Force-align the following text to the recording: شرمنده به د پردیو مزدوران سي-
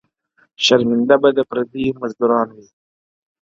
شرمنده 0.65 1.15
به 1.21 1.29
د 1.37 1.39
پردیو 1.49 1.99
مزدوران 2.01 2.47
سي- 2.65 2.73